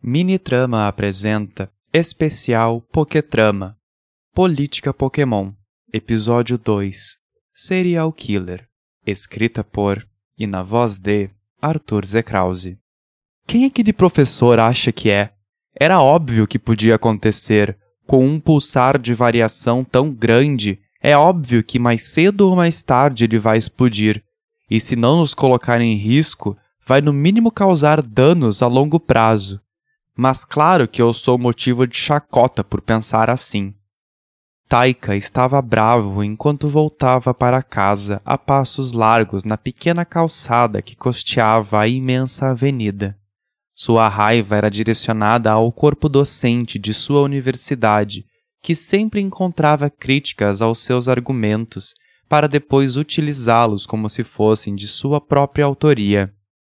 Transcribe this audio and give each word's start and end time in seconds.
Minitrama 0.00 0.86
apresenta 0.86 1.68
Especial 1.92 2.80
Pokétrama 2.80 3.76
Política 4.32 4.94
Pokémon 4.94 5.50
Episódio 5.92 6.56
2 6.56 7.16
Serial 7.52 8.12
Killer 8.12 8.68
Escrita 9.04 9.64
por 9.64 10.06
e 10.38 10.46
na 10.46 10.62
voz 10.62 10.98
de 10.98 11.28
Arthur 11.60 12.06
Z. 12.06 12.22
Krause 12.22 12.78
Quem 13.44 13.64
aquele 13.64 13.92
professor 13.92 14.60
acha 14.60 14.92
que 14.92 15.10
é? 15.10 15.32
Era 15.74 16.00
óbvio 16.00 16.46
que 16.46 16.60
podia 16.60 16.94
acontecer. 16.94 17.76
Com 18.06 18.24
um 18.24 18.38
pulsar 18.38 19.00
de 19.00 19.12
variação 19.14 19.82
tão 19.82 20.12
grande, 20.12 20.78
é 21.02 21.16
óbvio 21.16 21.64
que 21.64 21.80
mais 21.80 22.04
cedo 22.04 22.42
ou 22.48 22.54
mais 22.54 22.82
tarde 22.82 23.24
ele 23.24 23.38
vai 23.38 23.58
explodir. 23.58 24.22
E 24.70 24.80
se 24.80 24.94
não 24.94 25.18
nos 25.18 25.34
colocar 25.34 25.80
em 25.80 25.96
risco, 25.96 26.56
vai 26.86 27.00
no 27.00 27.12
mínimo 27.12 27.50
causar 27.50 28.00
danos 28.00 28.62
a 28.62 28.68
longo 28.68 29.00
prazo 29.00 29.60
mas 30.20 30.44
claro 30.44 30.88
que 30.88 31.00
eu 31.00 31.14
sou 31.14 31.38
motivo 31.38 31.86
de 31.86 31.96
chacota 31.96 32.64
por 32.64 32.82
pensar 32.82 33.30
assim. 33.30 33.72
Taika 34.68 35.14
estava 35.14 35.62
bravo 35.62 36.24
enquanto 36.24 36.68
voltava 36.68 37.32
para 37.32 37.62
casa 37.62 38.20
a 38.24 38.36
passos 38.36 38.92
largos 38.92 39.44
na 39.44 39.56
pequena 39.56 40.04
calçada 40.04 40.82
que 40.82 40.96
costeava 40.96 41.78
a 41.78 41.86
imensa 41.86 42.48
avenida. 42.48 43.16
Sua 43.76 44.08
raiva 44.08 44.56
era 44.56 44.68
direcionada 44.68 45.52
ao 45.52 45.70
corpo 45.70 46.08
docente 46.08 46.80
de 46.80 46.92
sua 46.92 47.20
universidade, 47.20 48.24
que 48.60 48.74
sempre 48.74 49.20
encontrava 49.20 49.88
críticas 49.88 50.60
aos 50.60 50.80
seus 50.80 51.06
argumentos 51.06 51.94
para 52.28 52.48
depois 52.48 52.96
utilizá-los 52.96 53.86
como 53.86 54.10
se 54.10 54.24
fossem 54.24 54.74
de 54.74 54.88
sua 54.88 55.20
própria 55.20 55.64
autoria. 55.64 56.34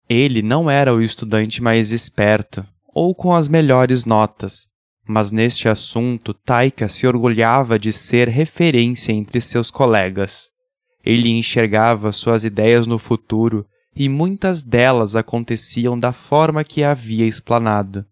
Ele 0.07 0.43
não 0.43 0.69
era 0.69 0.93
o 0.93 1.01
estudante 1.01 1.61
mais 1.63 1.91
esperto, 1.91 2.63
ou 2.93 3.15
com 3.15 3.33
as 3.33 3.47
melhores 3.47 4.05
notas, 4.05 4.67
mas 5.07 5.31
neste 5.31 5.67
assunto 5.67 6.33
Taika 6.33 6.87
se 6.87 7.07
orgulhava 7.07 7.77
de 7.79 7.91
ser 7.91 8.27
referência 8.29 9.11
entre 9.11 9.41
seus 9.41 9.71
colegas. 9.71 10.49
Ele 11.03 11.29
enxergava 11.29 12.11
suas 12.11 12.43
ideias 12.43 12.85
no 12.85 12.99
futuro 12.99 13.65
e 13.95 14.07
muitas 14.07 14.61
delas 14.61 15.15
aconteciam 15.15 15.99
da 15.99 16.13
forma 16.13 16.63
que 16.63 16.83
havia 16.83 17.25
explanado. 17.25 18.05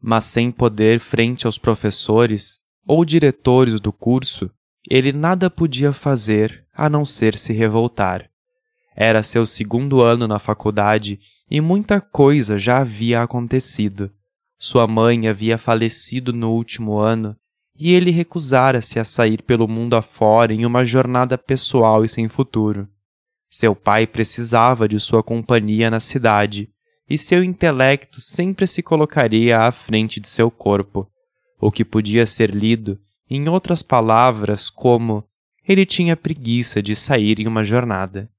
Mas 0.00 0.24
sem 0.24 0.50
poder 0.50 0.98
frente 0.98 1.46
aos 1.46 1.58
professores 1.58 2.60
ou 2.86 3.04
diretores 3.04 3.80
do 3.80 3.92
curso, 3.92 4.50
ele 4.88 5.12
nada 5.12 5.50
podia 5.50 5.92
fazer 5.92 6.64
a 6.74 6.88
não 6.88 7.04
ser 7.04 7.36
se 7.36 7.52
revoltar. 7.52 8.30
Era 8.96 9.22
seu 9.22 9.44
segundo 9.44 10.00
ano 10.00 10.26
na 10.26 10.38
faculdade 10.38 11.20
e 11.50 11.60
muita 11.60 12.00
coisa 12.00 12.58
já 12.58 12.78
havia 12.78 13.22
acontecido. 13.22 14.10
Sua 14.62 14.86
mãe 14.86 15.26
havia 15.26 15.56
falecido 15.56 16.34
no 16.34 16.50
último 16.50 16.98
ano 16.98 17.34
e 17.74 17.94
ele 17.94 18.10
recusara-se 18.10 18.98
a 18.98 19.04
sair 19.04 19.42
pelo 19.42 19.66
mundo 19.66 19.96
afora 19.96 20.52
em 20.52 20.66
uma 20.66 20.84
jornada 20.84 21.38
pessoal 21.38 22.04
e 22.04 22.10
sem 22.10 22.28
futuro. 22.28 22.86
Seu 23.48 23.74
pai 23.74 24.06
precisava 24.06 24.86
de 24.86 25.00
sua 25.00 25.22
companhia 25.22 25.90
na 25.90 25.98
cidade 25.98 26.68
e 27.08 27.16
seu 27.16 27.42
intelecto 27.42 28.20
sempre 28.20 28.66
se 28.66 28.82
colocaria 28.82 29.60
à 29.60 29.72
frente 29.72 30.20
de 30.20 30.28
seu 30.28 30.50
corpo, 30.50 31.10
o 31.58 31.72
que 31.72 31.82
podia 31.82 32.26
ser 32.26 32.54
lido, 32.54 33.00
em 33.30 33.48
outras 33.48 33.82
palavras, 33.82 34.68
como 34.68 35.24
ele 35.66 35.86
tinha 35.86 36.14
preguiça 36.14 36.82
de 36.82 36.94
sair 36.94 37.40
em 37.40 37.46
uma 37.46 37.64
jornada. 37.64 38.30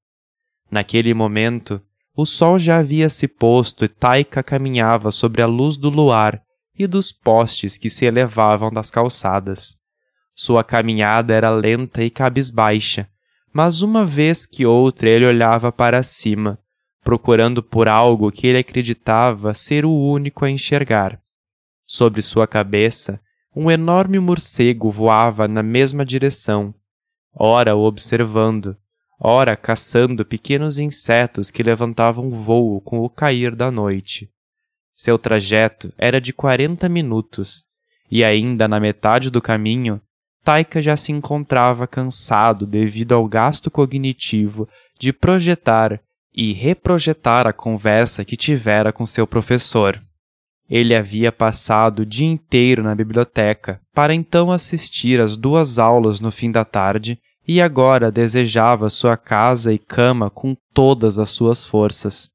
Naquele 0.70 1.16
momento, 1.16 1.82
o 2.22 2.26
sol 2.26 2.60
já 2.60 2.78
havia 2.78 3.10
se 3.10 3.28
posto 3.28 3.84
e 3.84 3.88
Taika 3.88 4.44
caminhava 4.44 5.12
sobre 5.12 5.42
a 5.42 5.48
luz 5.48 5.76
do 5.76 5.90
luar 5.90 6.42
e 6.78 6.86
dos 6.86 7.12
postes 7.12 7.78
que 7.78 7.90
se 7.90 8.06
elevavam 8.06 8.70
das 8.72 8.92
calçadas. 8.92 9.78
Sua 10.36 10.64
caminhada 10.64 11.34
era 11.34 11.50
lenta 11.50 12.04
e 12.04 12.10
cabisbaixa, 12.10 13.10
mas 13.52 13.82
uma 13.82 14.06
vez 14.06 14.46
que 14.46 14.66
outra 14.66 15.10
ele 15.10 15.26
olhava 15.26 15.72
para 15.72 16.04
cima, 16.04 16.60
procurando 17.04 17.64
por 17.64 17.88
algo 17.88 18.32
que 18.32 18.46
ele 18.46 18.60
acreditava 18.60 19.54
ser 19.56 19.84
o 19.84 19.92
único 19.92 20.46
a 20.46 20.50
enxergar. 20.50 21.20
Sobre 21.88 22.22
sua 22.22 22.46
cabeça, 22.46 23.20
um 23.56 23.70
enorme 23.70 24.20
morcego 24.20 24.92
voava 24.92 25.48
na 25.48 25.64
mesma 25.64 26.06
direção, 26.06 26.74
ora 27.36 27.76
o 27.76 27.82
observando, 27.84 28.78
ora 29.24 29.56
caçando 29.56 30.26
pequenos 30.26 30.80
insetos 30.80 31.52
que 31.52 31.62
levantavam 31.62 32.32
voo 32.32 32.82
com 32.82 33.00
o 33.00 33.10
cair 33.10 33.56
da 33.56 33.70
noite. 33.70 34.28
Seu 34.96 35.20
trajeto 35.20 35.94
era 35.96 36.20
de 36.20 36.34
quarenta 36.34 36.90
minutos, 36.90 37.64
e 38.10 38.24
ainda 38.24 38.68
na 38.68 38.80
metade 38.80 39.30
do 39.30 39.40
caminho, 39.40 40.02
Taika 40.44 40.82
já 40.82 40.98
se 40.98 41.12
encontrava 41.12 41.86
cansado 41.86 42.66
devido 42.66 43.14
ao 43.14 43.28
gasto 43.28 43.70
cognitivo 43.70 44.68
de 45.00 45.14
projetar 45.14 46.02
e 46.34 46.52
reprojetar 46.52 47.46
a 47.46 47.54
conversa 47.54 48.26
que 48.26 48.36
tivera 48.36 48.92
com 48.92 49.06
seu 49.06 49.28
professor. 49.28 50.02
Ele 50.68 50.96
havia 50.96 51.32
passado 51.32 52.00
o 52.00 52.06
dia 52.06 52.28
inteiro 52.28 52.82
na 52.82 52.96
biblioteca 52.96 53.80
para 53.94 54.16
então 54.16 54.52
assistir 54.52 55.20
às 55.20 55.38
duas 55.38 55.78
aulas 55.78 56.20
no 56.20 56.32
fim 56.32 56.50
da 56.50 56.66
tarde 56.66 57.20
e 57.48 57.62
agora 57.62 58.12
desejava 58.12 58.90
sua 58.90 59.18
casa 59.18 59.74
e 59.74 59.80
cama 59.80 60.30
com 60.30 60.56
todas 60.74 61.18
as 61.18 61.30
suas 61.30 61.66
forças. 61.66 62.30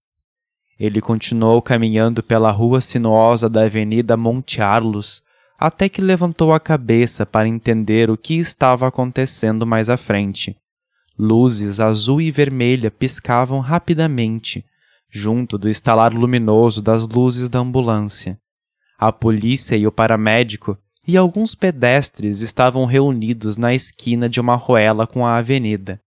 Ele 0.78 1.00
continuou 1.00 1.62
caminhando 1.62 2.22
pela 2.22 2.50
rua 2.50 2.80
sinuosa 2.80 3.48
da 3.48 3.64
Avenida 3.64 4.16
Monte 4.16 4.60
Arlos, 4.60 5.22
até 5.58 5.88
que 5.88 6.02
levantou 6.02 6.52
a 6.52 6.60
cabeça 6.60 7.24
para 7.24 7.48
entender 7.48 8.10
o 8.10 8.16
que 8.16 8.34
estava 8.34 8.86
acontecendo 8.86 9.66
mais 9.66 9.88
à 9.88 9.96
frente. 9.96 10.54
Luzes 11.18 11.80
azul 11.80 12.20
e 12.20 12.30
vermelha 12.30 12.90
piscavam 12.90 13.60
rapidamente, 13.60 14.66
junto 15.10 15.56
do 15.56 15.66
estalar 15.66 16.12
luminoso 16.12 16.82
das 16.82 17.08
luzes 17.08 17.48
da 17.48 17.58
ambulância. 17.58 18.38
A 18.98 19.10
polícia 19.10 19.76
e 19.76 19.86
o 19.86 19.92
paramédico 19.92 20.76
e 21.06 21.16
alguns 21.16 21.54
pedestres 21.54 22.40
estavam 22.40 22.84
reunidos 22.84 23.56
na 23.56 23.72
esquina 23.72 24.28
de 24.28 24.40
uma 24.40 24.56
ruela 24.56 25.06
com 25.06 25.24
a 25.24 25.36
avenida. 25.36 26.00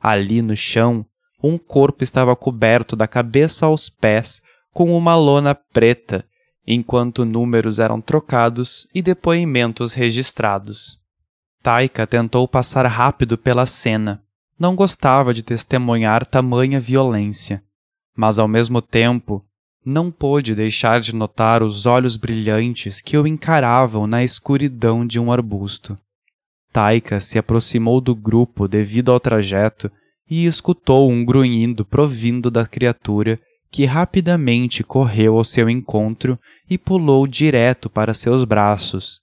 Ali 0.00 0.42
no 0.42 0.56
chão, 0.56 1.06
um 1.42 1.56
corpo 1.56 2.02
estava 2.02 2.34
coberto 2.34 2.96
da 2.96 3.06
cabeça 3.06 3.66
aos 3.66 3.88
pés 3.88 4.42
com 4.72 4.96
uma 4.96 5.14
lona 5.14 5.54
preta, 5.54 6.24
enquanto 6.66 7.24
números 7.24 7.78
eram 7.78 8.00
trocados 8.00 8.86
e 8.94 9.00
depoimentos 9.00 9.92
registrados. 9.92 10.98
Taika 11.62 12.06
tentou 12.06 12.46
passar 12.48 12.86
rápido 12.86 13.36
pela 13.36 13.66
cena. 13.66 14.22
Não 14.58 14.74
gostava 14.74 15.32
de 15.32 15.42
testemunhar 15.42 16.26
tamanha 16.26 16.80
violência, 16.80 17.62
mas 18.16 18.38
ao 18.38 18.48
mesmo 18.48 18.82
tempo 18.82 19.42
não 19.84 20.10
pôde 20.10 20.54
deixar 20.54 21.00
de 21.00 21.14
notar 21.14 21.62
os 21.62 21.86
olhos 21.86 22.16
brilhantes 22.16 23.00
que 23.00 23.16
o 23.16 23.26
encaravam 23.26 24.06
na 24.06 24.22
escuridão 24.22 25.06
de 25.06 25.18
um 25.18 25.32
arbusto. 25.32 25.96
Taika 26.72 27.20
se 27.20 27.38
aproximou 27.38 28.00
do 28.00 28.14
grupo 28.14 28.68
devido 28.68 29.10
ao 29.10 29.18
trajeto 29.18 29.90
e 30.28 30.46
escutou 30.46 31.10
um 31.10 31.24
grunhido 31.24 31.84
provindo 31.84 32.50
da 32.50 32.66
criatura 32.66 33.40
que 33.70 33.84
rapidamente 33.84 34.82
correu 34.84 35.36
ao 35.36 35.44
seu 35.44 35.70
encontro 35.70 36.38
e 36.68 36.76
pulou 36.76 37.26
direto 37.26 37.88
para 37.88 38.14
seus 38.14 38.44
braços, 38.44 39.20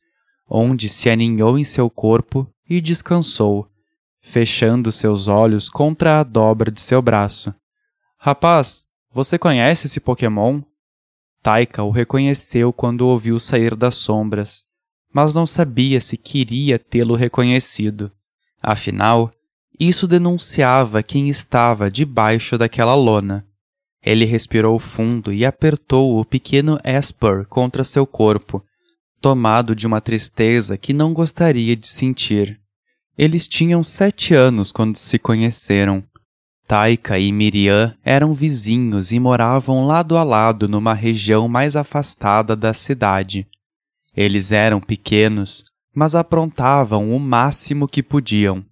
onde 0.50 0.90
se 0.90 1.10
aninhou 1.10 1.58
em 1.58 1.64
seu 1.64 1.90
corpo 1.90 2.48
e 2.70 2.82
descansou, 2.82 3.68
fechando 4.22 4.92
seus 4.92 5.28
olhos 5.28 5.70
contra 5.70 6.20
a 6.20 6.24
dobra 6.24 6.72
de 6.72 6.82
seu 6.82 7.02
braço. 7.02 7.54
Rapaz, 8.18 8.87
você 9.18 9.40
conhece 9.40 9.88
esse 9.88 10.00
Pokémon? 10.00 10.62
Taika 11.42 11.82
o 11.82 11.90
reconheceu 11.90 12.72
quando 12.72 13.02
o 13.02 13.08
ouviu 13.08 13.40
sair 13.40 13.76
das 13.76 13.96
sombras, 13.96 14.64
mas 15.12 15.34
não 15.34 15.48
sabia 15.48 16.00
se 16.00 16.16
queria 16.16 16.78
tê-lo 16.78 17.16
reconhecido. 17.16 18.12
Afinal, 18.62 19.32
isso 19.80 20.08
denunciava 20.08 21.02
quem 21.02 21.30
estava 21.30 21.90
debaixo 21.90 22.60
daquela 22.60 22.94
lona. 22.94 23.44
Ele 24.04 24.24
respirou 24.24 24.78
fundo 24.78 25.34
e 25.34 25.44
apertou 25.44 26.20
o 26.20 26.24
pequeno 26.24 26.80
Esper 26.84 27.48
contra 27.48 27.84
seu 27.84 28.06
corpo, 28.06 28.64
tomado 29.20 29.76
de 29.76 29.88
uma 29.88 30.00
tristeza 30.00 30.78
que 30.78 30.94
não 30.94 31.12
gostaria 31.12 31.76
de 31.76 31.88
sentir. 31.88 32.62
Eles 33.18 33.48
tinham 33.48 33.82
sete 33.82 34.36
anos 34.36 34.72
quando 34.72 34.96
se 34.96 35.18
conheceram, 35.18 36.04
Taika 36.68 37.18
e 37.18 37.32
Miriam 37.32 37.96
eram 38.04 38.34
vizinhos 38.34 39.14
e 39.14 39.20
moravam 39.20 39.88
lado 39.88 40.18
a 40.18 40.24
lado 40.24 40.68
numa 40.68 40.94
região 40.94 41.48
mais 41.48 41.78
afastada 41.78 42.58
da 42.58 42.74
cidade. 42.74 43.48
Eles 44.14 44.52
eram 44.52 44.82
pequenos, 44.82 45.64
mas 45.96 46.14
aprontavam 46.14 47.16
o 47.16 47.20
máximo 47.20 47.88
que 47.88 48.04
podiam. 48.04 48.66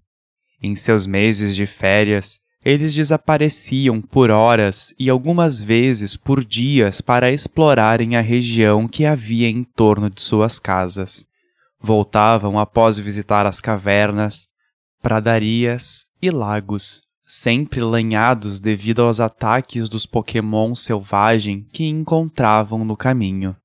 Em 0.62 0.76
seus 0.76 1.06
meses 1.06 1.56
de 1.56 1.66
férias, 1.66 2.40
eles 2.66 2.94
desapareciam 2.94 4.02
por 4.02 4.30
horas 4.30 4.94
e 5.00 5.10
algumas 5.10 5.62
vezes 5.62 6.18
por 6.18 6.44
dias 6.44 7.00
para 7.00 7.32
explorarem 7.32 8.18
a 8.18 8.22
região 8.22 8.90
que 8.90 9.06
havia 9.06 9.48
em 9.48 9.64
torno 9.64 10.10
de 10.10 10.22
suas 10.22 10.60
casas. 10.60 11.24
Voltavam 11.80 12.60
após 12.60 13.00
visitar 13.00 13.46
as 13.46 13.62
cavernas, 13.62 14.48
pradarias 15.02 16.08
e 16.22 16.30
lagos, 16.32 17.06
sempre 17.26 17.82
lanhados 17.82 18.60
devido 18.60 19.02
aos 19.02 19.20
ataques 19.20 19.90
dos 19.90 20.06
Pokémon 20.06 20.76
selvagem 20.76 21.66
que 21.72 21.86
encontravam 21.86 22.86
no 22.86 22.96
caminho. 22.96 23.56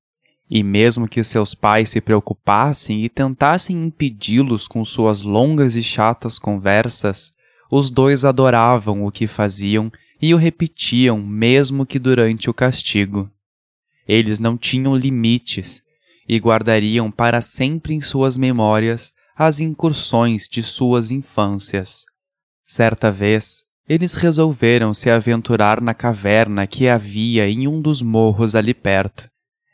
E 0.49 0.63
mesmo 0.63 1.07
que 1.07 1.23
seus 1.23 1.55
pais 1.55 1.91
se 1.91 2.01
preocupassem 2.01 3.05
e 3.05 3.09
tentassem 3.09 3.87
impedi-los 3.87 4.67
com 4.67 4.85
suas 4.85 5.23
longas 5.23 5.77
e 5.77 5.83
chatas 5.83 6.39
conversas, 6.39 7.33
os 7.71 7.91
dois 7.91 8.25
adoravam 8.25 9.05
o 9.05 9.13
que 9.13 9.29
faziam 9.29 9.93
e 10.21 10.35
o 10.35 10.37
repetiam 10.37 11.23
mesmo 11.23 11.87
que 11.87 11.99
durante 11.99 12.51
o 12.51 12.55
castigo. 12.55 13.31
Eles 14.09 14.41
não 14.41 14.57
tinham 14.57 14.97
limites 14.97 15.83
e 16.29 16.39
guardariam 16.39 17.11
para 17.11 17.41
sempre 17.41 17.95
em 17.95 18.01
suas 18.01 18.37
memórias 18.37 19.15
as 19.37 19.61
incursões 19.61 20.49
de 20.49 20.63
suas 20.63 21.11
infâncias. 21.11 22.10
Certa 22.73 23.11
vez, 23.11 23.65
eles 23.89 24.15
resolveram 24.15 24.95
se 24.95 25.11
aventurar 25.11 25.81
na 25.81 25.93
caverna 25.93 26.69
que 26.69 26.89
havia 26.89 27.49
em 27.49 27.67
um 27.67 27.81
dos 27.83 28.01
morros 28.01 28.55
ali 28.55 28.73
perto. 28.73 29.29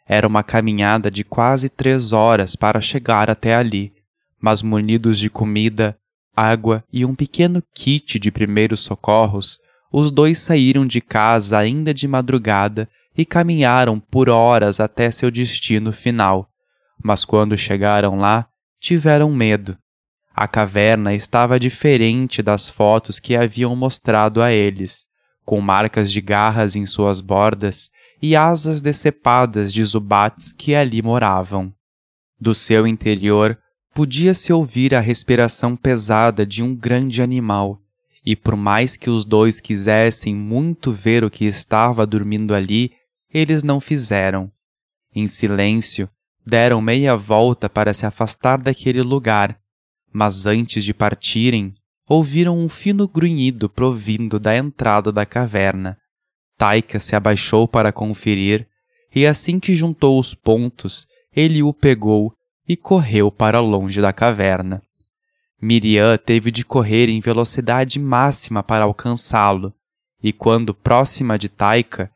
Era 0.09 0.27
uma 0.27 0.43
caminhada 0.43 1.11
de 1.11 1.23
quase 1.23 1.69
três 1.69 2.15
horas 2.15 2.57
para 2.57 2.81
chegar 2.81 3.29
até 3.29 3.55
ali, 3.55 3.93
mas 4.41 4.63
munidos 4.63 5.19
de 5.19 5.29
comida, 5.29 5.95
água 6.35 6.83
e 6.91 7.05
um 7.05 7.15
pequeno 7.15 7.63
kit 7.75 8.19
de 8.19 8.31
primeiros 8.31 8.81
socorros, 8.81 9.59
os 9.93 10.11
dois 10.11 10.39
saíram 10.39 10.87
de 10.87 11.03
casa 11.03 11.59
ainda 11.59 11.93
de 11.93 12.09
madrugada 12.09 12.89
e 13.15 13.27
caminharam 13.27 14.01
por 14.01 14.31
horas 14.31 14.81
até 14.81 15.11
seu 15.11 15.31
destino 15.31 15.93
final. 15.93 16.49
Mas 17.05 17.27
quando 17.27 17.59
chegaram 17.59 18.17
lá, 18.17 18.49
tiveram 18.81 19.31
medo. 19.31 19.77
A 20.39 20.47
caverna 20.47 21.15
estava 21.15 21.59
diferente 21.59 22.43
das 22.43 22.69
fotos 22.69 23.19
que 23.19 23.35
haviam 23.35 23.75
mostrado 23.75 24.43
a 24.43 24.53
eles, 24.53 25.07
com 25.47 25.63
marcas 25.63 26.13
de 26.13 26.21
garras 26.21 26.77
em 26.77 26.85
suas 26.85 27.23
bordas 27.23 27.89
e 28.21 28.37
asas 28.37 28.83
decepadas 28.83 29.73
de 29.73 29.83
zubats 29.83 30.53
que 30.53 30.75
ali 30.75 31.01
moravam. 31.01 31.73
Do 32.39 32.55
seu 32.55 32.87
interior 32.87 33.59
podia-se 33.95 34.53
ouvir 34.53 34.95
a 34.95 35.01
respiração 35.01 35.75
pesada 35.75 36.45
de 36.45 36.63
um 36.63 36.75
grande 36.77 37.23
animal, 37.23 37.81
e 38.23 38.37
por 38.37 38.57
mais 38.57 38.95
que 38.95 39.09
os 39.09 39.25
dois 39.25 39.59
quisessem 39.59 40.37
muito 40.37 40.93
ver 40.93 41.25
o 41.25 41.31
que 41.31 41.47
estava 41.47 42.07
dormindo 42.07 42.55
ali, 42.55 42.93
eles 43.33 43.63
não 43.63 43.81
fizeram. 43.81 44.53
Em 45.15 45.27
silêncio, 45.27 46.11
deram 46.47 46.83
meia 46.83 47.17
volta 47.17 47.71
para 47.71 47.95
se 47.95 48.05
afastar 48.05 48.61
daquele 48.61 49.01
lugar, 49.01 49.57
mas 50.17 50.47
antes 50.47 50.83
de 50.83 50.95
partirem, 50.95 51.75
ouviram 52.09 52.59
um 52.59 52.71
fino 52.71 53.07
grunhido 53.07 53.69
provindo 53.69 54.41
da 54.41 54.57
entrada 54.57 55.13
da 55.13 55.27
caverna. 55.27 55.99
Taika 56.57 56.99
se 56.99 57.15
abaixou 57.15 57.69
para 57.69 57.93
conferir, 57.93 58.67
e 59.15 59.27
assim 59.27 59.61
que 59.61 59.75
juntou 59.75 60.19
os 60.19 60.35
pontos, 60.35 61.07
ele 61.35 61.63
o 61.63 61.71
pegou 61.71 62.33
e 62.67 62.79
correu 62.79 63.31
para 63.31 63.61
longe 63.61 64.01
da 64.01 64.11
caverna. 64.11 64.81
Miriam 65.61 66.17
teve 66.17 66.51
de 66.51 66.65
correr 66.65 67.11
em 67.11 67.21
velocidade 67.21 67.99
máxima 67.99 68.63
para 68.63 68.85
alcançá-lo, 68.85 69.71
e 70.23 70.33
quando 70.33 70.73
próxima 70.73 71.39
de 71.39 71.51
Taika, 71.51 72.11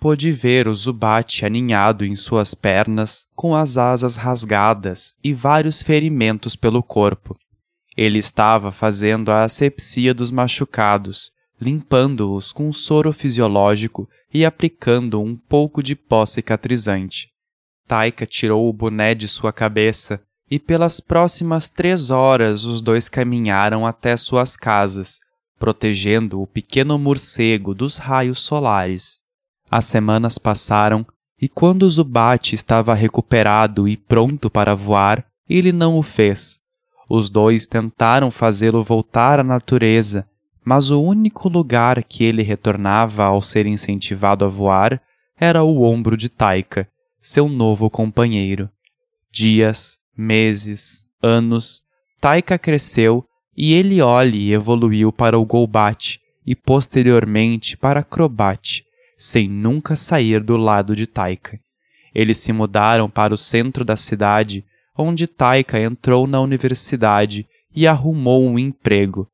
pôde 0.00 0.32
ver 0.32 0.66
o 0.66 0.74
Zubat 0.74 1.46
aninhado 1.46 2.04
em 2.04 2.16
suas 2.16 2.52
pernas, 2.52 3.26
com 3.36 3.54
as 3.54 3.78
asas 3.78 4.16
rasgadas 4.16 5.14
e 5.22 5.32
vários 5.32 5.84
ferimentos 5.84 6.56
pelo 6.56 6.82
corpo. 6.82 7.38
Ele 7.96 8.18
estava 8.18 8.72
fazendo 8.72 9.30
a 9.30 9.44
asepsia 9.44 10.12
dos 10.12 10.30
machucados, 10.30 11.32
limpando-os 11.60 12.52
com 12.52 12.72
soro 12.72 13.12
fisiológico 13.12 14.08
e 14.32 14.44
aplicando 14.44 15.20
um 15.20 15.36
pouco 15.36 15.82
de 15.82 15.94
pó 15.94 16.26
cicatrizante. 16.26 17.28
Taika 17.86 18.26
tirou 18.26 18.68
o 18.68 18.72
boné 18.72 19.14
de 19.14 19.28
sua 19.28 19.52
cabeça 19.52 20.20
e 20.50 20.58
pelas 20.58 21.00
próximas 21.00 21.68
três 21.68 22.10
horas 22.10 22.64
os 22.64 22.82
dois 22.82 23.08
caminharam 23.08 23.86
até 23.86 24.16
suas 24.16 24.56
casas, 24.56 25.20
protegendo 25.58 26.40
o 26.40 26.46
pequeno 26.46 26.98
morcego 26.98 27.74
dos 27.74 27.96
raios 27.96 28.40
solares. 28.40 29.20
As 29.70 29.84
semanas 29.84 30.36
passaram 30.38 31.06
e 31.40 31.48
quando 31.48 31.88
Zubat 31.88 32.54
estava 32.54 32.94
recuperado 32.94 33.88
e 33.88 33.96
pronto 33.96 34.50
para 34.50 34.74
voar, 34.74 35.26
ele 35.48 35.72
não 35.72 35.98
o 35.98 36.02
fez. 36.02 36.58
Os 37.08 37.28
dois 37.28 37.66
tentaram 37.66 38.30
fazê-lo 38.30 38.82
voltar 38.82 39.38
à 39.38 39.44
natureza, 39.44 40.26
mas 40.64 40.90
o 40.90 41.02
único 41.02 41.48
lugar 41.48 42.02
que 42.02 42.24
ele 42.24 42.42
retornava 42.42 43.24
ao 43.24 43.40
ser 43.42 43.66
incentivado 43.66 44.44
a 44.44 44.48
voar 44.48 45.00
era 45.38 45.62
o 45.62 45.82
ombro 45.82 46.16
de 46.16 46.28
Taika, 46.28 46.88
seu 47.20 47.48
novo 47.48 47.90
companheiro. 47.90 48.70
Dias, 49.30 49.98
meses, 50.16 51.06
anos, 51.22 51.82
Taika 52.20 52.58
cresceu 52.58 53.24
e 53.56 53.74
Elioli 53.74 54.52
evoluiu 54.52 55.12
para 55.12 55.38
o 55.38 55.44
Golbat 55.44 56.18
e 56.46 56.54
posteriormente 56.54 57.76
para 57.76 58.02
Crobat, 58.02 58.84
sem 59.16 59.48
nunca 59.48 59.96
sair 59.96 60.42
do 60.42 60.56
lado 60.56 60.96
de 60.96 61.06
Taika. 61.06 61.58
Eles 62.14 62.38
se 62.38 62.52
mudaram 62.52 63.10
para 63.10 63.34
o 63.34 63.38
centro 63.38 63.84
da 63.84 63.96
cidade, 63.96 64.64
onde 64.96 65.26
Taika 65.26 65.80
entrou 65.80 66.26
na 66.26 66.40
universidade 66.40 67.46
e 67.74 67.86
arrumou 67.86 68.44
um 68.44 68.58
emprego. 68.58 69.28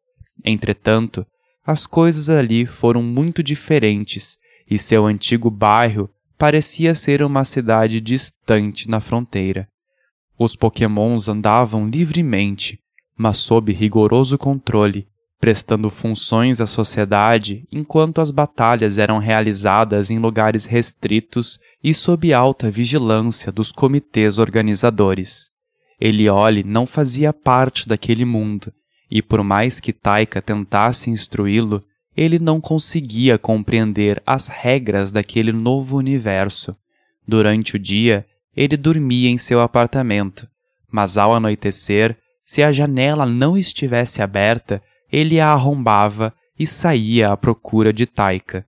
Entretanto, 0.45 1.27
as 1.65 1.87
coisas 1.87 2.31
ali 2.31 2.65
foram 2.65 3.03
muito 3.03 3.43
diferentes 3.43 4.39
e 4.69 4.79
seu 4.79 5.07
antigo 5.07 5.51
bairro 5.51 6.09
parecia 6.39 6.95
ser 6.95 7.23
uma 7.23 7.45
cidade 7.45 8.01
distante 8.01 8.89
na 8.89 8.99
fronteira. 9.01 9.69
Os 10.39 10.57
pokémons 10.57 11.29
andavam 11.29 11.87
livremente, 11.87 12.81
mas 13.15 13.37
sob 13.37 13.73
rigoroso 13.75 14.39
controle, 14.39 15.07
prestando 15.39 15.91
funções 15.91 16.61
à 16.61 16.67
sociedade 16.67 17.67
enquanto 17.71 18.21
as 18.21 18.31
batalhas 18.31 18.97
eram 18.97 19.19
realizadas 19.19 20.11
em 20.11 20.19
lugares 20.19 20.65
restritos 20.65 21.59
e 21.82 21.94
sob 21.94 22.32
alta 22.32 22.71
vigilância 22.71 23.50
dos 23.50 23.73
comitês 23.73 24.38
organizadores. 24.38 25.49
Eliole 26.00 26.62
não 26.62 26.87
fazia 26.87 27.33
parte 27.33 27.88
daquele 27.88 28.25
mundo, 28.25 28.73
e 29.11 29.21
por 29.21 29.43
mais 29.43 29.81
que 29.81 29.93
Taika 29.93 30.40
tentasse 30.40 31.11
instruí-lo, 31.11 31.83
ele 32.16 32.38
não 32.38 32.61
conseguia 32.61 33.38
compreender 33.38 34.23
as 34.26 34.49
regras 34.49 35.11
daquele 35.11 35.52
novo 35.52 35.97
universo. 35.97 36.76
Durante 37.26 37.76
o 37.76 37.78
dia, 37.78 38.26
ele 38.54 38.76
dormia 38.76 39.31
em 39.31 39.38
seu 39.38 39.61
apartamento, 39.61 40.49
mas 40.90 41.16
ao 41.16 41.35
anoitecer, 41.35 42.16
se 42.43 42.62
a 42.62 42.73
janela 42.73 43.25
não 43.25 43.57
estivesse 43.57 44.21
aberta, 44.21 44.83
ele 45.11 45.40
a 45.40 45.49
arrombava 45.49 46.35
e 46.59 46.66
saía 46.66 47.31
à 47.31 47.37
procura 47.37 47.93
de 47.93 48.07
Taika. 48.07 48.66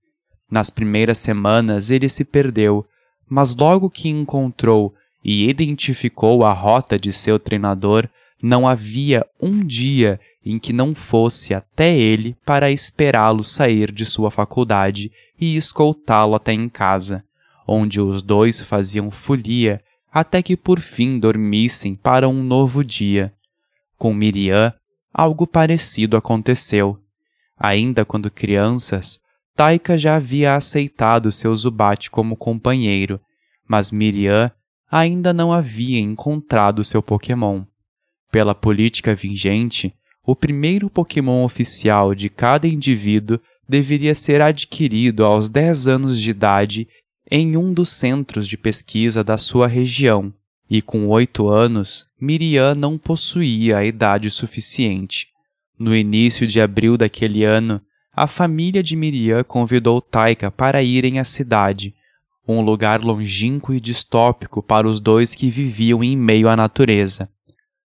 Nas 0.49 0.69
primeiras 0.69 1.17
semanas 1.17 1.89
ele 1.89 2.07
se 2.07 2.23
perdeu, 2.23 2.85
mas 3.33 3.55
logo 3.55 3.89
que 3.89 4.09
encontrou 4.09 4.93
e 5.25 5.49
identificou 5.49 6.45
a 6.45 6.53
rota 6.53 6.99
de 6.99 7.11
seu 7.11 7.39
treinador, 7.39 8.07
não 8.39 8.67
havia 8.67 9.25
um 9.41 9.65
dia 9.65 10.19
em 10.45 10.59
que 10.59 10.71
não 10.71 10.93
fosse 10.93 11.51
até 11.51 11.97
ele 11.97 12.37
para 12.45 12.69
esperá-lo 12.69 13.43
sair 13.43 13.91
de 13.91 14.05
sua 14.05 14.29
faculdade 14.29 15.11
e 15.41 15.55
escoltá-lo 15.55 16.35
até 16.35 16.53
em 16.53 16.69
casa, 16.69 17.23
onde 17.67 17.99
os 17.99 18.21
dois 18.21 18.61
faziam 18.61 19.09
folia 19.09 19.81
até 20.11 20.43
que 20.43 20.55
por 20.55 20.79
fim 20.79 21.17
dormissem 21.17 21.95
para 21.95 22.29
um 22.29 22.43
novo 22.43 22.83
dia. 22.83 23.33
Com 23.97 24.13
Miriam, 24.13 24.71
algo 25.11 25.47
parecido 25.47 26.15
aconteceu. 26.15 26.99
Ainda 27.57 28.05
quando 28.05 28.29
crianças, 28.29 29.19
Taika 29.55 29.97
já 29.97 30.15
havia 30.15 30.55
aceitado 30.55 31.31
seu 31.31 31.55
Zubat 31.55 32.09
como 32.09 32.35
companheiro, 32.35 33.19
mas 33.67 33.91
Miriam 33.91 34.51
ainda 34.89 35.31
não 35.31 35.51
havia 35.51 35.99
encontrado 35.99 36.83
seu 36.83 37.01
Pokémon. 37.01 37.63
Pela 38.31 38.55
política 38.55 39.13
vigente, 39.13 39.93
o 40.25 40.35
primeiro 40.35 40.89
Pokémon 40.89 41.43
oficial 41.43 42.15
de 42.15 42.29
cada 42.29 42.67
indivíduo 42.67 43.39
deveria 43.67 44.15
ser 44.15 44.41
adquirido 44.41 45.23
aos 45.23 45.49
10 45.49 45.87
anos 45.87 46.19
de 46.19 46.31
idade 46.31 46.87
em 47.29 47.55
um 47.55 47.73
dos 47.73 47.89
centros 47.89 48.47
de 48.47 48.57
pesquisa 48.57 49.23
da 49.23 49.37
sua 49.37 49.67
região, 49.67 50.33
e 50.69 50.81
com 50.81 51.07
oito 51.07 51.47
anos, 51.47 52.07
Miriam 52.19 52.73
não 52.75 52.97
possuía 52.97 53.77
a 53.77 53.85
idade 53.85 54.29
suficiente. 54.29 55.27
No 55.77 55.95
início 55.95 56.47
de 56.47 56.61
abril 56.61 56.97
daquele 56.97 57.43
ano, 57.43 57.81
a 58.15 58.27
família 58.27 58.83
de 58.83 58.95
Miriam 58.95 59.43
convidou 59.43 59.99
Taika 59.99 60.51
para 60.51 60.83
irem 60.83 61.19
à 61.19 61.23
cidade, 61.23 61.95
um 62.47 62.61
lugar 62.61 63.01
longínquo 63.01 63.73
e 63.73 63.79
distópico 63.79 64.61
para 64.61 64.87
os 64.87 64.99
dois 64.99 65.33
que 65.33 65.49
viviam 65.49 66.03
em 66.03 66.15
meio 66.15 66.47
à 66.47 66.55
natureza. 66.55 67.27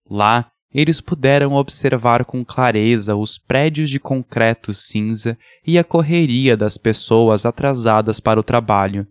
Lá, 0.09 0.45
eles 0.73 0.99
puderam 0.99 1.53
observar 1.53 2.25
com 2.25 2.43
clareza 2.43 3.15
os 3.15 3.37
prédios 3.37 3.89
de 3.89 3.99
concreto 3.99 4.73
cinza 4.73 5.37
e 5.65 5.79
a 5.79 5.83
correria 5.83 6.57
das 6.57 6.77
pessoas 6.77 7.45
atrasadas 7.45 8.19
para 8.19 8.39
o 8.39 8.43
trabalho. 8.43 9.07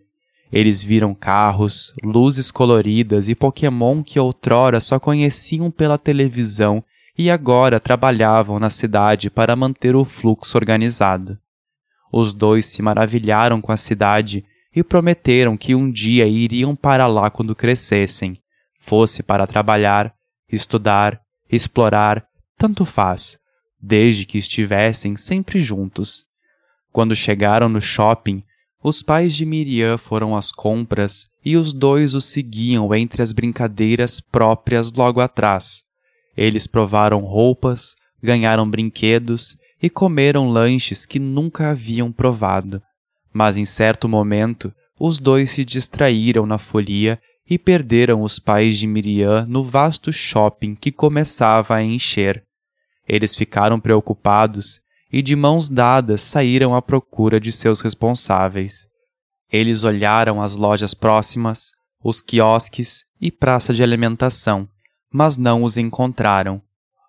Eles 0.53 0.83
viram 0.83 1.15
carros, 1.15 1.95
luzes 2.05 2.51
coloridas 2.51 3.29
e 3.29 3.35
Pokémon 3.35 4.03
que 4.03 4.21
outrora 4.21 4.81
só 4.81 5.01
conheciam 5.01 5.71
pela 5.71 5.97
televisão 5.97 6.85
e 7.19 7.31
agora 7.31 7.81
trabalhavam 7.81 8.59
na 8.59 8.71
cidade 8.71 9.31
para 9.31 9.57
manter 9.57 9.97
o 9.97 10.05
fluxo 10.05 10.57
organizado. 10.59 11.39
Os 12.13 12.35
dois 12.35 12.67
se 12.67 12.83
maravilharam 12.83 13.61
com 13.61 13.73
a 13.73 13.77
cidade 13.77 14.45
e 14.75 14.83
prometeram 14.83 15.57
que 15.57 15.75
um 15.75 15.91
dia 15.91 16.27
iriam 16.27 16.77
para 16.77 17.07
lá 17.07 17.31
quando 17.31 17.55
crescessem, 17.55 18.39
fosse 18.79 19.23
para 19.23 19.47
trabalhar, 19.47 20.15
estudar, 20.53 21.21
explorar, 21.51 22.27
tanto 22.59 22.85
faz, 22.85 23.39
desde 23.81 24.27
que 24.27 24.39
estivessem 24.39 25.17
sempre 25.17 25.61
juntos. 25.61 26.27
Quando 26.93 27.15
chegaram 27.15 27.69
no 27.69 27.81
shopping, 27.81 28.43
os 28.83 29.03
pais 29.03 29.35
de 29.35 29.45
Miriam 29.45 29.99
foram 29.99 30.37
às 30.37 30.53
compras 30.53 31.27
e 31.45 31.57
os 31.57 31.73
dois 31.73 32.15
o 32.15 32.21
seguiam 32.21 32.95
entre 32.95 33.23
as 33.23 33.33
brincadeiras 33.33 34.21
próprias 34.21 34.93
logo 34.93 35.21
atrás, 35.21 35.83
eles 36.37 36.67
provaram 36.67 37.21
roupas, 37.21 37.95
ganharam 38.23 38.69
brinquedos 38.69 39.57
e 39.83 39.89
comeram 39.89 40.49
lanches 40.49 41.07
que 41.07 41.19
nunca 41.19 41.71
haviam 41.71 42.13
provado. 42.13 42.83
Mas 43.33 43.57
em 43.57 43.65
certo 43.65 44.09
momento, 44.09 44.73
os 44.99 45.19
dois 45.19 45.51
se 45.51 45.65
distraíram 45.65 46.47
na 46.47 46.59
folia 46.59 47.21
e 47.49 47.59
perderam 47.59 48.23
os 48.23 48.39
pais 48.39 48.79
de 48.79 48.87
Miriam 48.87 49.47
no 49.47 49.63
vasto 49.63 50.13
shopping 50.13 50.75
que 50.75 50.91
começava 50.91 51.77
a 51.77 51.83
encher. 51.83 52.43
Eles 53.09 53.37
ficaram 53.37 53.79
preocupados 53.79 54.81
e 55.13 55.23
de 55.23 55.37
mãos 55.37 55.69
dadas 55.71 56.23
saíram 56.23 56.75
à 56.75 56.83
procura 56.83 57.39
de 57.39 57.53
seus 57.53 57.81
responsáveis. 57.81 58.89
Eles 59.53 59.85
olharam 59.85 60.43
as 60.43 60.57
lojas 60.57 60.93
próximas, 60.93 61.71
os 62.03 62.21
quiosques 62.21 63.05
e 63.21 63.31
praça 63.31 63.73
de 63.73 63.83
alimentação, 63.83 64.69
mas 65.13 65.37
não 65.37 65.65
os 65.65 65.77
encontraram. 65.77 66.61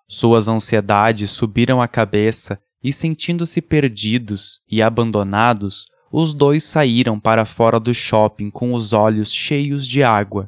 Suas 0.06 0.48
ansiedades 0.48 1.30
subiram 1.30 1.82
a 1.82 1.88
cabeça 1.88 2.58
e, 2.82 2.92
sentindo-se 2.92 3.60
perdidos 3.60 4.60
e 4.70 4.80
abandonados, 4.80 5.86
os 6.10 6.32
dois 6.32 6.64
saíram 6.64 7.20
para 7.20 7.44
fora 7.44 7.78
do 7.78 7.92
shopping 7.92 8.50
com 8.50 8.72
os 8.72 8.92
olhos 8.92 9.32
cheios 9.32 9.86
de 9.86 10.02
água. 10.02 10.46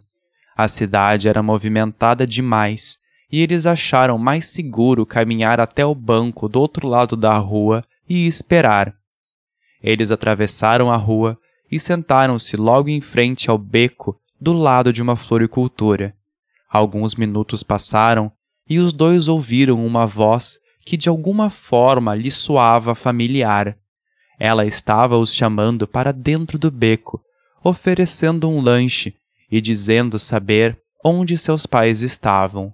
A 0.56 0.66
cidade 0.68 1.28
era 1.28 1.42
movimentada 1.42 2.26
demais 2.26 2.98
e 3.30 3.40
eles 3.40 3.66
acharam 3.66 4.18
mais 4.18 4.46
seguro 4.46 5.06
caminhar 5.06 5.60
até 5.60 5.84
o 5.84 5.94
banco 5.94 6.48
do 6.48 6.60
outro 6.60 6.88
lado 6.88 7.16
da 7.16 7.36
rua 7.36 7.84
e 8.08 8.26
esperar. 8.26 8.94
Eles 9.82 10.10
atravessaram 10.10 10.90
a 10.90 10.96
rua 10.96 11.38
e 11.70 11.78
sentaram-se 11.78 12.56
logo 12.56 12.88
em 12.88 13.00
frente 13.00 13.48
ao 13.48 13.56
beco 13.56 14.18
do 14.40 14.52
lado 14.52 14.92
de 14.92 15.00
uma 15.00 15.16
floricultura. 15.16 16.14
Alguns 16.70 17.16
minutos 17.16 17.64
passaram 17.64 18.30
e 18.68 18.78
os 18.78 18.92
dois 18.92 19.26
ouviram 19.26 19.84
uma 19.84 20.06
voz 20.06 20.58
que 20.86 20.96
de 20.96 21.08
alguma 21.08 21.50
forma 21.50 22.14
lhe 22.14 22.30
soava 22.30 22.94
familiar. 22.94 23.76
Ela 24.38 24.64
estava 24.64 25.18
os 25.18 25.34
chamando 25.34 25.86
para 25.86 26.12
dentro 26.12 26.58
do 26.58 26.70
beco, 26.70 27.20
oferecendo 27.62 28.48
um 28.48 28.60
lanche 28.60 29.14
e 29.50 29.60
dizendo 29.60 30.18
saber 30.18 30.80
onde 31.04 31.36
seus 31.36 31.66
pais 31.66 32.02
estavam. 32.02 32.72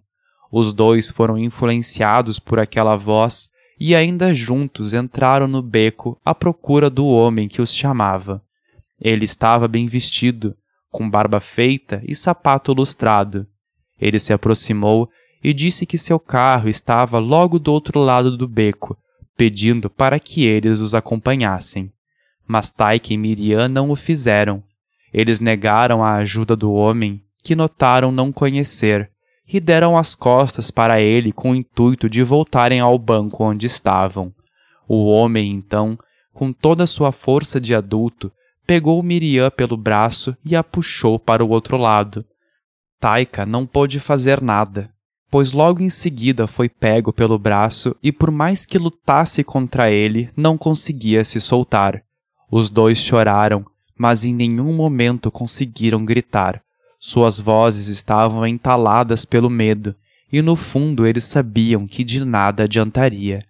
Os 0.52 0.72
dois 0.72 1.10
foram 1.10 1.38
influenciados 1.38 2.38
por 2.38 2.58
aquela 2.58 2.96
voz 2.96 3.48
e 3.80 3.94
ainda 3.94 4.32
juntos 4.32 4.92
entraram 4.92 5.48
no 5.48 5.62
beco 5.62 6.20
à 6.24 6.34
procura 6.34 6.90
do 6.90 7.06
homem 7.06 7.48
que 7.48 7.62
os 7.62 7.74
chamava. 7.74 8.42
Ele 9.00 9.24
estava 9.24 9.66
bem 9.66 9.86
vestido, 9.86 10.54
com 10.90 11.08
barba 11.08 11.40
feita 11.40 12.02
e 12.06 12.14
sapato 12.14 12.72
lustrado. 12.72 13.46
Ele 14.00 14.18
se 14.18 14.32
aproximou 14.32 15.08
e 15.42 15.52
disse 15.52 15.86
que 15.86 15.98
seu 15.98 16.18
carro 16.18 16.68
estava 16.68 17.18
logo 17.18 17.58
do 17.58 17.72
outro 17.72 18.00
lado 18.00 18.36
do 18.36 18.48
beco, 18.48 18.96
pedindo 19.36 19.88
para 19.88 20.18
que 20.18 20.44
eles 20.44 20.80
os 20.80 20.94
acompanhassem. 20.94 21.92
Mas 22.46 22.70
Taika 22.70 23.12
e 23.12 23.16
Miriam 23.16 23.68
não 23.68 23.90
o 23.90 23.96
fizeram. 23.96 24.62
Eles 25.12 25.40
negaram 25.40 26.04
a 26.04 26.14
ajuda 26.16 26.54
do 26.56 26.72
homem, 26.72 27.22
que 27.42 27.56
notaram 27.56 28.10
não 28.10 28.32
conhecer, 28.32 29.10
e 29.46 29.60
deram 29.60 29.96
as 29.96 30.14
costas 30.14 30.70
para 30.70 31.00
ele 31.00 31.32
com 31.32 31.52
o 31.52 31.54
intuito 31.54 32.10
de 32.10 32.22
voltarem 32.22 32.80
ao 32.80 32.98
banco 32.98 33.44
onde 33.44 33.66
estavam. 33.66 34.32
O 34.88 35.06
homem, 35.06 35.52
então, 35.52 35.98
com 36.32 36.52
toda 36.52 36.86
sua 36.86 37.12
força 37.12 37.60
de 37.60 37.74
adulto, 37.74 38.30
pegou 38.66 39.02
Miriam 39.02 39.50
pelo 39.50 39.76
braço 39.76 40.36
e 40.44 40.56
a 40.56 40.62
puxou 40.62 41.18
para 41.18 41.44
o 41.44 41.48
outro 41.48 41.76
lado. 41.76 42.24
Taika 42.98 43.44
não 43.44 43.66
pôde 43.66 44.00
fazer 44.00 44.40
nada, 44.42 44.90
pois 45.30 45.52
logo 45.52 45.82
em 45.82 45.90
seguida 45.90 46.46
foi 46.46 46.68
pego 46.68 47.12
pelo 47.12 47.38
braço 47.38 47.94
e, 48.02 48.10
por 48.10 48.30
mais 48.30 48.64
que 48.64 48.78
lutasse 48.78 49.44
contra 49.44 49.90
ele, 49.90 50.30
não 50.36 50.56
conseguia 50.56 51.24
se 51.24 51.40
soltar. 51.40 52.02
Os 52.50 52.70
dois 52.70 52.98
choraram, 52.98 53.64
mas 53.98 54.24
em 54.24 54.34
nenhum 54.34 54.72
momento 54.72 55.30
conseguiram 55.30 56.04
gritar. 56.04 56.62
Suas 56.98 57.38
vozes 57.38 57.88
estavam 57.88 58.46
entaladas 58.46 59.24
pelo 59.24 59.50
medo, 59.50 59.94
e 60.32 60.40
no 60.40 60.56
fundo 60.56 61.06
eles 61.06 61.24
sabiam 61.24 61.86
que 61.86 62.02
de 62.02 62.24
nada 62.24 62.64
adiantaria. 62.64 63.40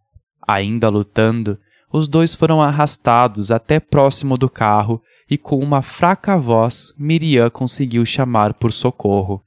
Ainda 0.47 0.89
lutando, 0.89 1.59
os 1.93 2.09
dois 2.09 2.35
foram 2.35 2.61
arrastados 2.61 3.51
até 3.51 3.79
próximo 3.79 4.37
do 4.37 4.51
carro 4.51 5.01
e 5.29 5.37
com 5.37 5.59
uma 5.59 5.83
fraca 5.83 6.39
voz 6.39 6.95
Miriam 6.97 7.51
conseguiu 7.51 8.07
chamar 8.07 8.55
por 8.55 8.73
socorro. 8.73 9.43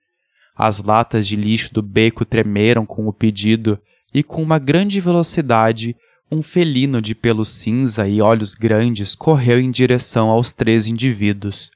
As 0.56 0.84
latas 0.84 1.28
de 1.28 1.36
lixo 1.36 1.74
do 1.74 1.82
beco 1.82 2.26
tremeram 2.26 2.86
com 2.86 3.08
o 3.08 3.14
pedido 3.14 3.80
e 4.14 4.22
com 4.22 4.42
uma 4.42 4.60
grande 4.60 5.00
velocidade 5.00 5.96
um 6.32 6.44
felino 6.44 7.02
de 7.02 7.16
pelo 7.16 7.44
cinza 7.44 8.08
e 8.08 8.22
olhos 8.22 8.54
grandes 8.54 9.16
correu 9.16 9.60
em 9.60 9.72
direção 9.72 10.30
aos 10.30 10.52
três 10.52 10.86
indivíduos. 10.86 11.72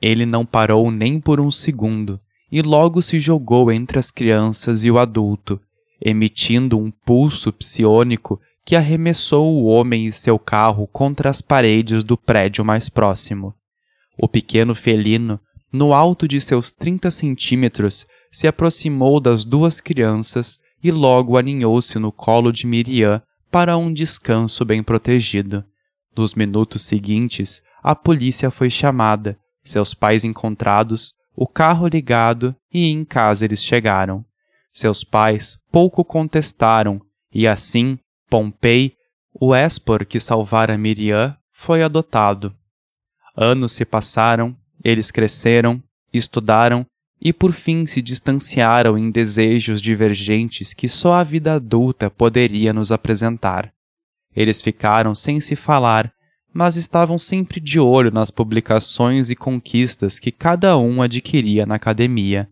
Ele 0.00 0.24
não 0.24 0.44
parou 0.44 0.90
nem 0.90 1.18
por 1.18 1.40
um 1.40 1.50
segundo 1.50 2.18
e 2.52 2.62
logo 2.62 3.02
se 3.02 3.18
jogou 3.18 3.72
entre 3.72 3.98
as 3.98 4.10
crianças 4.10 4.84
e 4.84 4.90
o 4.90 4.98
adulto, 4.98 5.60
emitindo 6.00 6.78
um 6.78 6.90
pulso 6.90 7.52
psiônico 7.52 8.40
que 8.66 8.74
arremessou 8.74 9.54
o 9.54 9.66
homem 9.66 10.06
e 10.06 10.12
seu 10.12 10.40
carro 10.40 10.88
contra 10.88 11.30
as 11.30 11.40
paredes 11.40 12.02
do 12.02 12.18
prédio 12.18 12.64
mais 12.64 12.88
próximo. 12.88 13.54
O 14.18 14.26
pequeno 14.26 14.74
felino, 14.74 15.40
no 15.72 15.94
alto 15.94 16.26
de 16.26 16.40
seus 16.40 16.72
trinta 16.72 17.12
centímetros, 17.12 18.06
se 18.32 18.48
aproximou 18.48 19.20
das 19.20 19.44
duas 19.44 19.80
crianças 19.80 20.58
e 20.82 20.90
logo 20.90 21.38
aninhou-se 21.38 21.96
no 22.00 22.10
colo 22.10 22.50
de 22.50 22.66
Miriam 22.66 23.22
para 23.52 23.78
um 23.78 23.92
descanso 23.92 24.64
bem 24.64 24.82
protegido. 24.82 25.64
Nos 26.16 26.34
minutos 26.34 26.82
seguintes, 26.82 27.62
a 27.84 27.94
polícia 27.94 28.50
foi 28.50 28.68
chamada, 28.68 29.38
seus 29.62 29.94
pais 29.94 30.24
encontrados, 30.24 31.14
o 31.36 31.46
carro 31.46 31.86
ligado 31.86 32.52
e 32.72 32.86
em 32.86 33.04
casa 33.04 33.44
eles 33.44 33.62
chegaram. 33.62 34.24
Seus 34.72 35.04
pais 35.04 35.56
pouco 35.70 36.04
contestaram 36.04 37.00
e 37.32 37.46
assim 37.46 37.96
Pompei, 38.36 38.92
o 39.32 39.54
Espor 39.54 40.04
que 40.04 40.20
salvara 40.20 40.76
Miriam, 40.76 41.34
foi 41.50 41.82
adotado. 41.82 42.54
Anos 43.34 43.72
se 43.72 43.82
passaram, 43.82 44.54
eles 44.84 45.10
cresceram, 45.10 45.82
estudaram 46.12 46.84
e 47.18 47.32
por 47.32 47.54
fim 47.54 47.86
se 47.86 48.02
distanciaram 48.02 48.98
em 48.98 49.10
desejos 49.10 49.80
divergentes 49.80 50.74
que 50.74 50.86
só 50.86 51.14
a 51.14 51.24
vida 51.24 51.54
adulta 51.54 52.10
poderia 52.10 52.74
nos 52.74 52.92
apresentar. 52.92 53.72
Eles 54.36 54.60
ficaram 54.60 55.14
sem 55.14 55.40
se 55.40 55.56
falar, 55.56 56.12
mas 56.52 56.76
estavam 56.76 57.16
sempre 57.16 57.58
de 57.58 57.80
olho 57.80 58.10
nas 58.10 58.30
publicações 58.30 59.30
e 59.30 59.34
conquistas 59.34 60.18
que 60.18 60.30
cada 60.30 60.76
um 60.76 61.00
adquiria 61.00 61.64
na 61.64 61.76
academia. 61.76 62.50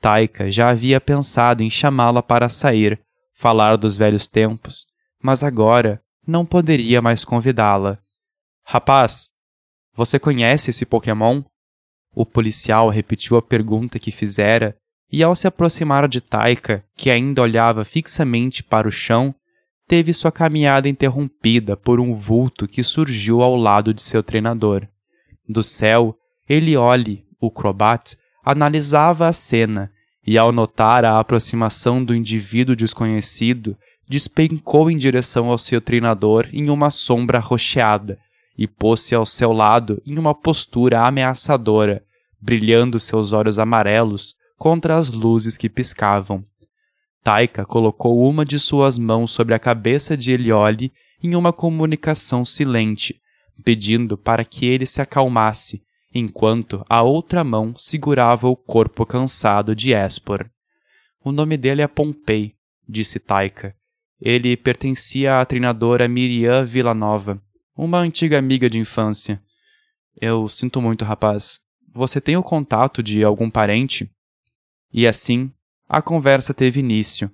Taika 0.00 0.50
já 0.50 0.70
havia 0.70 0.98
pensado 0.98 1.62
em 1.62 1.68
chamá-la 1.68 2.22
para 2.22 2.48
sair, 2.48 2.98
falar 3.34 3.76
dos 3.76 3.94
velhos 3.98 4.26
tempos, 4.26 4.86
mas 5.22 5.42
agora 5.42 6.00
não 6.26 6.44
poderia 6.44 7.00
mais 7.00 7.24
convidá-la. 7.24 7.98
Rapaz, 8.64 9.30
você 9.94 10.18
conhece 10.18 10.70
esse 10.70 10.84
Pokémon? 10.84 11.42
O 12.14 12.24
policial 12.26 12.88
repetiu 12.88 13.36
a 13.36 13.42
pergunta 13.42 13.98
que 13.98 14.10
fizera 14.10 14.76
e, 15.10 15.22
ao 15.22 15.34
se 15.34 15.46
aproximar 15.46 16.06
de 16.06 16.20
Taika, 16.20 16.84
que 16.96 17.10
ainda 17.10 17.42
olhava 17.42 17.84
fixamente 17.84 18.62
para 18.62 18.86
o 18.86 18.92
chão, 18.92 19.34
teve 19.86 20.12
sua 20.12 20.30
caminhada 20.30 20.88
interrompida 20.88 21.76
por 21.76 21.98
um 21.98 22.14
vulto 22.14 22.68
que 22.68 22.84
surgiu 22.84 23.40
ao 23.40 23.56
lado 23.56 23.94
de 23.94 24.02
seu 24.02 24.22
treinador. 24.22 24.86
Do 25.48 25.62
céu, 25.62 26.14
Eliole, 26.48 27.24
o 27.40 27.50
Crobat, 27.50 28.16
analisava 28.44 29.28
a 29.28 29.32
cena 29.32 29.90
e, 30.26 30.36
ao 30.36 30.52
notar 30.52 31.06
a 31.06 31.18
aproximação 31.18 32.04
do 32.04 32.14
indivíduo 32.14 32.76
desconhecido, 32.76 33.76
despencou 34.08 34.90
em 34.90 34.96
direção 34.96 35.50
ao 35.50 35.58
seu 35.58 35.80
treinador 35.80 36.48
em 36.52 36.70
uma 36.70 36.90
sombra 36.90 37.38
rocheada 37.38 38.18
e 38.56 38.66
pôs-se 38.66 39.14
ao 39.14 39.26
seu 39.26 39.52
lado 39.52 40.02
em 40.04 40.18
uma 40.18 40.34
postura 40.34 41.06
ameaçadora, 41.06 42.02
brilhando 42.40 42.98
seus 42.98 43.32
olhos 43.32 43.58
amarelos 43.58 44.34
contra 44.56 44.96
as 44.96 45.10
luzes 45.10 45.56
que 45.56 45.68
piscavam. 45.68 46.42
Taika 47.22 47.64
colocou 47.64 48.28
uma 48.28 48.44
de 48.44 48.58
suas 48.58 48.96
mãos 48.96 49.30
sobre 49.30 49.54
a 49.54 49.58
cabeça 49.58 50.16
de 50.16 50.32
Eliole 50.32 50.92
em 51.22 51.34
uma 51.34 51.52
comunicação 51.52 52.44
silente, 52.44 53.20
pedindo 53.64 54.16
para 54.16 54.44
que 54.44 54.66
ele 54.66 54.86
se 54.86 55.00
acalmasse, 55.00 55.82
enquanto 56.14 56.84
a 56.88 57.02
outra 57.02 57.44
mão 57.44 57.74
segurava 57.76 58.48
o 58.48 58.56
corpo 58.56 59.04
cansado 59.04 59.74
de 59.74 59.92
Espor. 59.92 60.48
O 61.22 61.30
nome 61.30 61.56
dele 61.56 61.82
é 61.82 61.86
Pompei, 61.86 62.54
disse 62.88 63.18
Taika. 63.18 63.74
Ele 64.20 64.56
pertencia 64.56 65.38
à 65.38 65.44
treinadora 65.44 66.08
Miriam 66.08 66.64
Villanova, 66.64 67.40
uma 67.76 67.98
antiga 67.98 68.38
amiga 68.38 68.68
de 68.68 68.78
infância. 68.78 69.40
Eu 70.20 70.48
sinto 70.48 70.80
muito, 70.80 71.04
rapaz. 71.04 71.60
Você 71.94 72.20
tem 72.20 72.36
o 72.36 72.42
contato 72.42 73.02
de 73.02 73.22
algum 73.22 73.48
parente? 73.48 74.10
E 74.92 75.06
assim, 75.06 75.52
a 75.88 76.02
conversa 76.02 76.52
teve 76.52 76.80
início. 76.80 77.30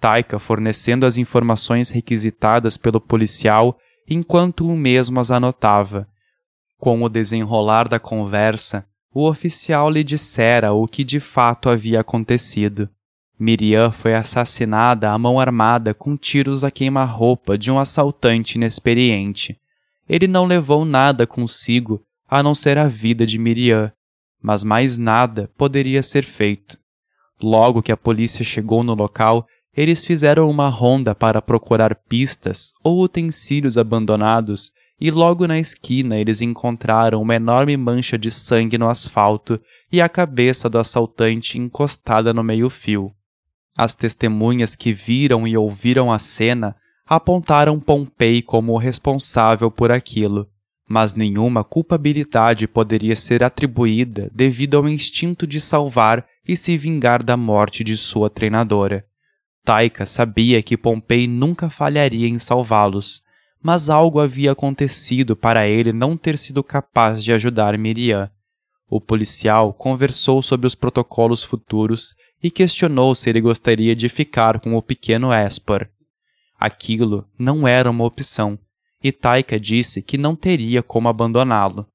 Taika 0.00 0.38
fornecendo 0.38 1.06
as 1.06 1.16
informações 1.16 1.90
requisitadas 1.90 2.76
pelo 2.76 3.00
policial 3.00 3.78
enquanto 4.08 4.66
o 4.66 4.76
mesmo 4.76 5.20
as 5.20 5.30
anotava. 5.30 6.08
Com 6.78 7.02
o 7.02 7.08
desenrolar 7.08 7.88
da 7.88 8.00
conversa, 8.00 8.86
o 9.14 9.28
oficial 9.28 9.90
lhe 9.90 10.02
dissera 10.02 10.72
o 10.72 10.86
que 10.86 11.04
de 11.04 11.20
fato 11.20 11.68
havia 11.68 12.00
acontecido. 12.00 12.88
Miriam 13.38 13.90
foi 13.90 14.14
assassinada 14.14 15.10
à 15.10 15.18
mão 15.18 15.40
armada 15.40 15.92
com 15.92 16.16
tiros 16.16 16.62
a 16.62 16.70
queima-roupa 16.70 17.58
de 17.58 17.70
um 17.70 17.78
assaltante 17.78 18.56
inexperiente. 18.56 19.58
Ele 20.08 20.26
não 20.26 20.44
levou 20.44 20.84
nada 20.84 21.26
consigo 21.26 22.02
a 22.28 22.42
não 22.42 22.54
ser 22.54 22.78
a 22.78 22.86
vida 22.86 23.26
de 23.26 23.38
Miriam, 23.38 23.92
mas 24.40 24.62
mais 24.62 24.98
nada 24.98 25.50
poderia 25.56 26.02
ser 26.02 26.24
feito. 26.24 26.78
Logo 27.42 27.82
que 27.82 27.90
a 27.90 27.96
polícia 27.96 28.44
chegou 28.44 28.84
no 28.84 28.94
local, 28.94 29.46
eles 29.76 30.04
fizeram 30.04 30.48
uma 30.48 30.68
ronda 30.68 31.14
para 31.14 31.42
procurar 31.42 31.94
pistas 31.94 32.72
ou 32.84 33.02
utensílios 33.02 33.78
abandonados 33.78 34.70
e 35.00 35.10
logo 35.10 35.48
na 35.48 35.58
esquina 35.58 36.16
eles 36.16 36.40
encontraram 36.40 37.20
uma 37.20 37.34
enorme 37.34 37.76
mancha 37.76 38.16
de 38.16 38.30
sangue 38.30 38.78
no 38.78 38.88
asfalto 38.88 39.60
e 39.90 40.00
a 40.00 40.08
cabeça 40.08 40.68
do 40.70 40.78
assaltante 40.78 41.58
encostada 41.58 42.32
no 42.32 42.44
meio-fio. 42.44 43.12
As 43.76 43.94
testemunhas 43.94 44.76
que 44.76 44.92
viram 44.92 45.46
e 45.46 45.56
ouviram 45.56 46.12
a 46.12 46.18
cena 46.18 46.76
apontaram 47.06 47.80
Pompei 47.80 48.42
como 48.42 48.72
o 48.72 48.78
responsável 48.78 49.70
por 49.70 49.90
aquilo, 49.90 50.48
mas 50.88 51.14
nenhuma 51.14 51.64
culpabilidade 51.64 52.66
poderia 52.68 53.16
ser 53.16 53.42
atribuída 53.42 54.30
devido 54.34 54.76
ao 54.76 54.88
instinto 54.88 55.46
de 55.46 55.60
salvar 55.60 56.26
e 56.46 56.56
se 56.56 56.76
vingar 56.76 57.22
da 57.22 57.36
morte 57.36 57.82
de 57.82 57.96
sua 57.96 58.28
treinadora. 58.28 59.06
Taika 59.64 60.04
sabia 60.04 60.62
que 60.62 60.76
Pompei 60.76 61.26
nunca 61.26 61.70
falharia 61.70 62.28
em 62.28 62.38
salvá-los, 62.38 63.22
mas 63.62 63.88
algo 63.88 64.18
havia 64.20 64.52
acontecido 64.52 65.36
para 65.36 65.68
ele 65.68 65.92
não 65.92 66.16
ter 66.16 66.36
sido 66.36 66.64
capaz 66.64 67.22
de 67.22 67.32
ajudar 67.32 67.78
Miriam. 67.78 68.28
O 68.88 69.00
policial 69.00 69.72
conversou 69.72 70.42
sobre 70.42 70.66
os 70.66 70.74
protocolos 70.74 71.42
futuros 71.42 72.14
e 72.42 72.50
questionou 72.50 73.14
se 73.14 73.30
ele 73.30 73.40
gostaria 73.40 73.94
de 73.94 74.08
ficar 74.08 74.60
com 74.60 74.74
o 74.76 74.82
pequeno 74.82 75.32
Esper. 75.32 75.88
Aquilo 76.58 77.26
não 77.38 77.66
era 77.66 77.90
uma 77.90 78.04
opção, 78.04 78.58
e 79.02 79.12
Taika 79.12 79.58
disse 79.58 80.02
que 80.02 80.18
não 80.18 80.34
teria 80.34 80.82
como 80.82 81.08
abandoná-lo. 81.08 81.86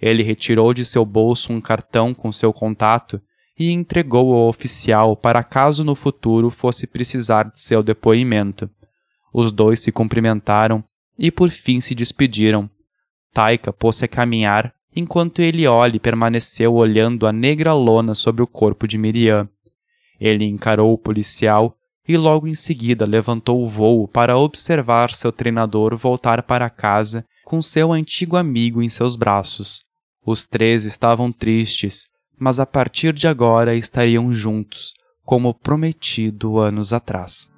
Ele 0.00 0.22
retirou 0.22 0.74
de 0.74 0.84
seu 0.84 1.04
bolso 1.04 1.52
um 1.52 1.60
cartão 1.60 2.12
com 2.12 2.30
seu 2.30 2.52
contato 2.52 3.20
e 3.58 3.70
entregou 3.70 4.34
ao 4.34 4.48
oficial 4.48 5.16
para 5.16 5.42
caso 5.42 5.82
no 5.82 5.94
futuro 5.94 6.50
fosse 6.50 6.86
precisar 6.86 7.44
de 7.44 7.58
seu 7.58 7.82
depoimento. 7.82 8.68
Os 9.32 9.50
dois 9.50 9.80
se 9.80 9.90
cumprimentaram 9.90 10.84
e 11.18 11.30
por 11.30 11.50
fim 11.50 11.80
se 11.80 11.94
despediram. 11.94 12.68
Taika 13.32 13.72
pôs-se 13.72 14.04
a 14.04 14.08
caminhar 14.08 14.74
enquanto 14.94 15.42
Eliole 15.42 15.98
permaneceu 15.98 16.74
olhando 16.74 17.26
a 17.26 17.32
negra 17.32 17.72
lona 17.74 18.14
sobre 18.14 18.42
o 18.42 18.46
corpo 18.46 18.86
de 18.88 18.96
Miriam. 18.96 19.48
Ele 20.20 20.44
encarou 20.44 20.92
o 20.92 20.98
policial 20.98 21.76
e 22.08 22.16
logo 22.16 22.46
em 22.46 22.54
seguida 22.54 23.04
levantou 23.04 23.62
o 23.62 23.68
voo 23.68 24.06
para 24.06 24.38
observar 24.38 25.10
seu 25.10 25.32
treinador 25.32 25.96
voltar 25.96 26.42
para 26.42 26.70
casa 26.70 27.24
com 27.44 27.60
seu 27.60 27.92
antigo 27.92 28.36
amigo 28.36 28.82
em 28.82 28.88
seus 28.88 29.16
braços. 29.16 29.82
Os 30.24 30.44
três 30.44 30.84
estavam 30.84 31.30
tristes, 31.30 32.06
mas 32.38 32.58
a 32.58 32.66
partir 32.66 33.12
de 33.12 33.28
agora 33.28 33.74
estariam 33.74 34.32
juntos, 34.32 34.94
como 35.24 35.54
prometido 35.54 36.58
anos 36.58 36.92
atrás. 36.92 37.55